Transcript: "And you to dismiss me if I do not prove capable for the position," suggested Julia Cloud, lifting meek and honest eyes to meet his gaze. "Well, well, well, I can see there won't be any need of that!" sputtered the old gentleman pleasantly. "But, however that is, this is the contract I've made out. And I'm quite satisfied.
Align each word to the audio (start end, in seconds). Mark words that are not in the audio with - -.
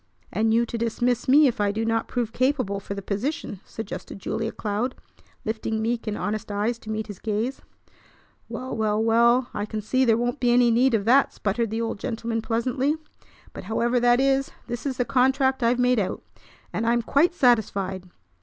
"And 0.33 0.51
you 0.51 0.65
to 0.65 0.79
dismiss 0.79 1.27
me 1.27 1.45
if 1.45 1.61
I 1.61 1.71
do 1.71 1.85
not 1.85 2.07
prove 2.07 2.33
capable 2.33 2.79
for 2.79 2.95
the 2.95 3.03
position," 3.03 3.59
suggested 3.65 4.17
Julia 4.17 4.51
Cloud, 4.51 4.95
lifting 5.45 5.79
meek 5.79 6.07
and 6.07 6.17
honest 6.17 6.49
eyes 6.51 6.79
to 6.79 6.89
meet 6.89 7.05
his 7.05 7.19
gaze. 7.19 7.61
"Well, 8.49 8.75
well, 8.75 8.99
well, 8.99 9.49
I 9.53 9.67
can 9.67 9.79
see 9.79 10.03
there 10.03 10.17
won't 10.17 10.39
be 10.39 10.49
any 10.49 10.71
need 10.71 10.95
of 10.95 11.05
that!" 11.05 11.33
sputtered 11.33 11.69
the 11.69 11.81
old 11.83 11.99
gentleman 11.99 12.41
pleasantly. 12.41 12.95
"But, 13.53 13.65
however 13.65 13.99
that 13.99 14.19
is, 14.19 14.49
this 14.65 14.87
is 14.87 14.97
the 14.97 15.05
contract 15.05 15.61
I've 15.61 15.77
made 15.77 15.99
out. 15.99 16.23
And 16.73 16.87
I'm 16.87 17.03
quite 17.03 17.35
satisfied. 17.35 18.09